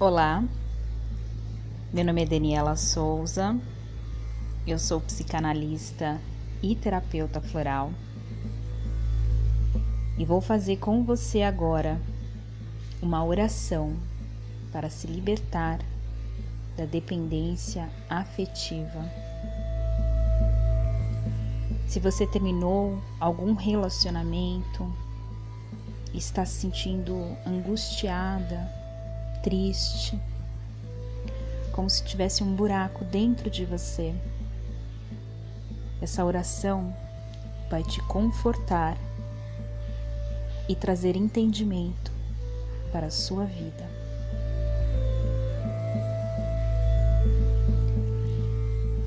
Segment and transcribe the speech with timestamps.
[0.00, 0.44] Olá,
[1.92, 3.58] meu nome é Daniela Souza,
[4.64, 6.20] eu sou psicanalista
[6.62, 7.90] e terapeuta floral.
[10.16, 12.00] E vou fazer com você agora
[13.02, 13.96] uma oração
[14.70, 15.80] para se libertar
[16.76, 19.04] da dependência afetiva.
[21.88, 24.94] Se você terminou algum relacionamento,
[26.14, 28.77] está se sentindo angustiada,
[29.42, 30.18] triste,
[31.72, 34.14] como se tivesse um buraco dentro de você.
[36.00, 36.94] Essa oração
[37.70, 38.96] vai te confortar
[40.68, 42.12] e trazer entendimento
[42.92, 43.88] para a sua vida.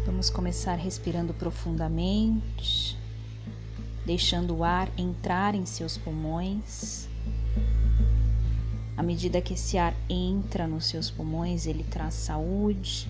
[0.06, 2.98] Vamos começar respirando profundamente,
[4.06, 7.11] deixando o ar entrar em seus pulmões.
[9.02, 13.10] À medida que esse ar entra nos seus pulmões, ele traz saúde,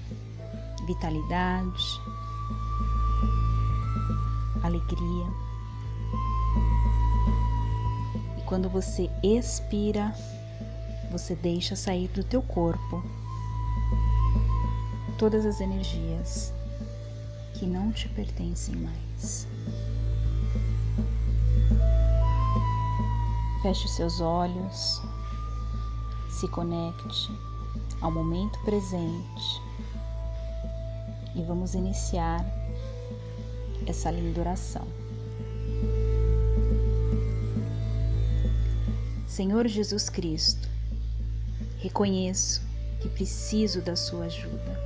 [0.87, 1.83] vitalidade,
[4.63, 5.25] alegria.
[8.37, 10.15] E quando você expira,
[11.11, 13.03] você deixa sair do teu corpo
[15.19, 16.53] todas as energias
[17.55, 19.45] que não te pertencem mais.
[23.61, 25.01] Feche os seus olhos
[26.41, 27.31] se conecte
[28.01, 29.61] ao momento presente
[31.35, 32.43] e vamos iniciar
[33.85, 34.87] essa linda oração.
[39.27, 40.67] Senhor Jesus Cristo,
[41.77, 42.63] reconheço
[42.99, 44.81] que preciso da Sua ajuda.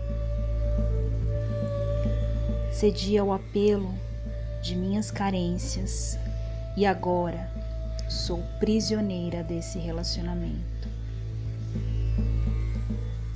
[2.74, 3.96] Cedi ao apelo
[4.62, 6.20] de minhas carências
[6.76, 7.50] e agora
[8.10, 10.75] sou prisioneira desse relacionamento.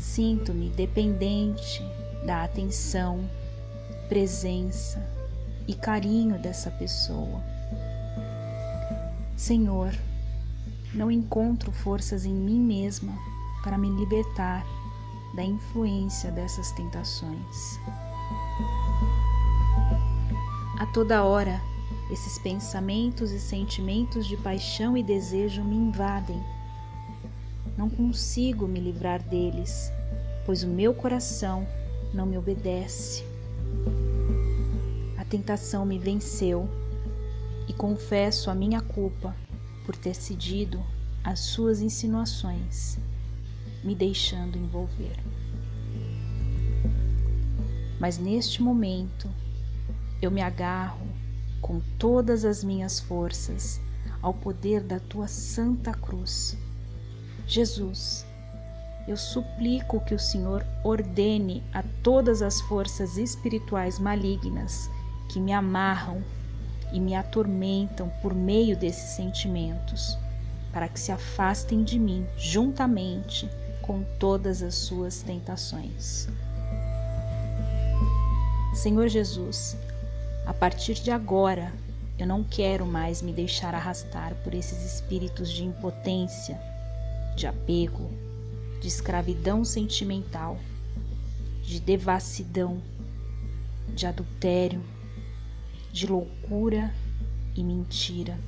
[0.10, 1.84] Sinto-me dependente
[2.26, 3.30] da atenção,
[4.08, 5.08] presença
[5.68, 7.44] e carinho dessa pessoa.
[9.38, 9.94] Senhor,
[10.96, 13.14] não encontro forças em mim mesma
[13.64, 14.66] para me libertar
[15.36, 17.80] da influência dessas tentações.
[20.80, 21.62] A toda hora,
[22.10, 26.44] esses pensamentos e sentimentos de paixão e desejo me invadem.
[27.78, 29.94] Não consigo me livrar deles
[30.50, 31.68] pois o meu coração
[32.12, 33.24] não me obedece.
[35.16, 36.68] A tentação me venceu
[37.68, 39.36] e confesso a minha culpa
[39.86, 40.84] por ter cedido
[41.24, 42.98] às suas insinuações,
[43.84, 45.16] me deixando envolver.
[48.00, 49.30] Mas neste momento
[50.20, 51.06] eu me agarro
[51.62, 53.80] com todas as minhas forças
[54.20, 56.58] ao poder da tua santa cruz.
[57.46, 58.26] Jesus,
[59.10, 64.88] eu suplico que o Senhor ordene a todas as forças espirituais malignas
[65.28, 66.24] que me amarram
[66.94, 70.16] e me atormentam por meio desses sentimentos,
[70.72, 73.50] para que se afastem de mim juntamente
[73.82, 76.28] com todas as suas tentações.
[78.76, 79.76] Senhor Jesus,
[80.46, 81.74] a partir de agora,
[82.20, 86.62] eu não quero mais me deixar arrastar por esses espíritos de impotência,
[87.36, 88.29] de apego,
[88.80, 90.58] de escravidão sentimental,
[91.62, 92.82] de devassidão,
[93.94, 94.82] de adultério,
[95.92, 96.94] de loucura
[97.56, 98.40] e mentira.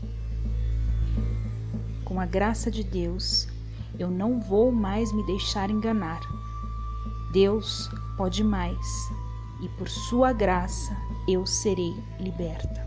[2.05, 3.47] Com a graça de Deus,
[3.99, 6.21] eu não vou mais me deixar enganar.
[7.31, 8.77] Deus pode mais
[9.61, 10.95] e por Sua graça
[11.27, 12.81] eu serei liberta.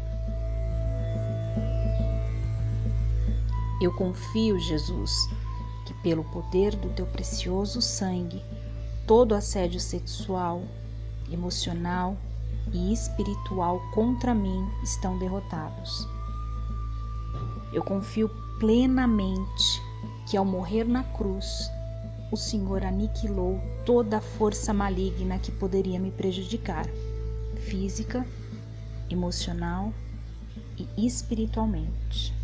[3.80, 5.28] Eu confio, Jesus,
[5.84, 8.42] que, pelo poder do teu precioso sangue,
[9.06, 10.62] todo assédio sexual,
[11.30, 12.16] emocional
[12.72, 16.08] e espiritual contra mim estão derrotados.
[17.72, 19.82] Eu confio plenamente
[20.28, 21.70] que, ao morrer na cruz,
[22.30, 26.86] o Senhor aniquilou toda a força maligna que poderia me prejudicar,
[27.66, 28.26] física,
[29.10, 29.92] emocional
[30.78, 32.34] e espiritualmente.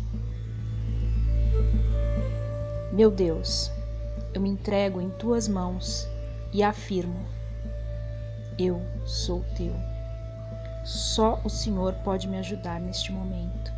[2.91, 3.71] Meu Deus,
[4.33, 6.07] eu me entrego em tuas mãos
[6.53, 7.25] e afirmo:
[8.59, 9.73] eu sou teu.
[10.83, 13.71] Só o Senhor pode me ajudar neste momento.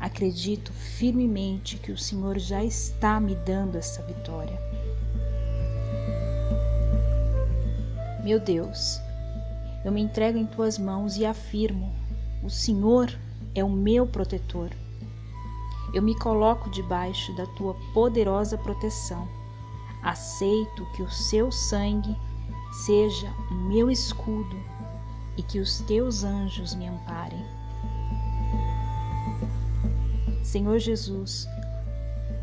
[0.00, 4.58] Acredito firmemente que o Senhor já está me dando essa vitória.
[8.22, 9.00] Meu Deus,
[9.84, 11.94] eu me entrego em tuas mãos e afirmo:
[12.42, 13.10] o Senhor
[13.54, 14.70] é o meu protetor.
[15.94, 19.28] Eu me coloco debaixo da tua poderosa proteção.
[20.02, 22.16] Aceito que o seu sangue
[22.84, 24.56] seja o meu escudo
[25.36, 27.46] e que os teus anjos me amparem.
[30.42, 31.46] Senhor Jesus,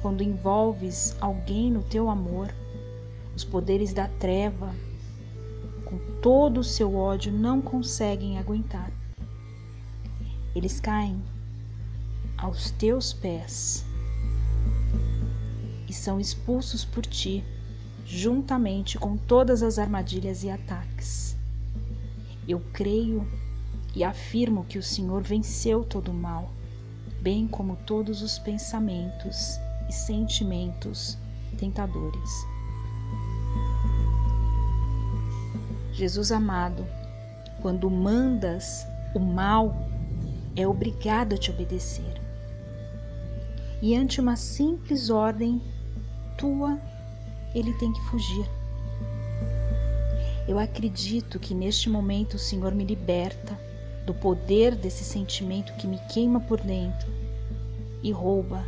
[0.02, 2.56] quando envolves alguém no teu amor,
[3.36, 4.74] os poderes da treva,
[5.84, 8.90] com todo o seu ódio, não conseguem aguentar.
[10.56, 11.22] Eles caem
[12.42, 13.86] aos teus pés
[15.88, 17.44] e são expulsos por ti,
[18.06, 21.38] juntamente com todas as armadilhas e ataques.
[22.48, 23.28] Eu creio
[23.94, 26.50] e afirmo que o Senhor venceu todo o mal,
[27.22, 31.18] bem como todos os pensamentos e sentimentos
[31.58, 32.48] tentadores.
[35.92, 36.88] Jesus amado,
[37.62, 39.76] quando mandas o mal,
[40.56, 42.21] é obrigado a te obedecer.
[43.82, 45.62] E ante uma simples ordem
[46.38, 46.80] tua,
[47.56, 48.46] ele tem que fugir.
[50.48, 53.58] Eu acredito que neste momento o Senhor me liberta
[54.06, 57.10] do poder desse sentimento que me queima por dentro
[58.04, 58.64] e rouba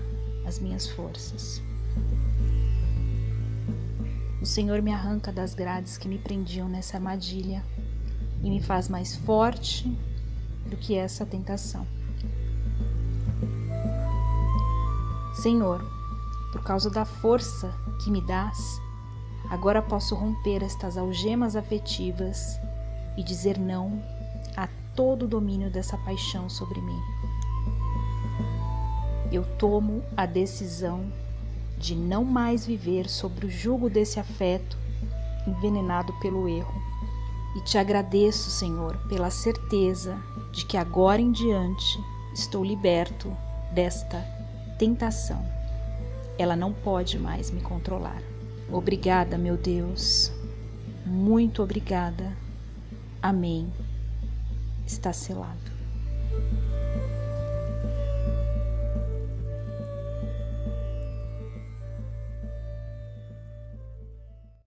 [0.46, 1.62] as minhas forças.
[4.42, 7.64] O Senhor me arranca das grades que me prendiam nessa armadilha
[8.44, 9.88] e me faz mais forte
[10.70, 11.88] do que essa tentação.
[15.44, 15.84] Senhor,
[16.54, 18.80] por causa da força que me dás,
[19.50, 22.58] agora posso romper estas algemas afetivas
[23.18, 24.02] e dizer não
[24.56, 26.98] a todo o domínio dessa paixão sobre mim.
[29.34, 31.12] Eu tomo a decisão
[31.78, 34.78] de não mais viver sobre o jugo desse afeto
[35.46, 36.82] envenenado pelo erro.
[37.58, 40.18] E te agradeço, Senhor, pela certeza
[40.54, 42.00] de que agora em diante
[42.34, 43.36] estou liberto
[43.74, 44.43] desta
[44.84, 45.42] tentação.
[46.38, 48.22] Ela não pode mais me controlar.
[48.70, 50.30] Obrigada, meu Deus.
[51.06, 52.36] Muito obrigada.
[53.22, 53.72] Amém.
[54.86, 55.72] Está selado.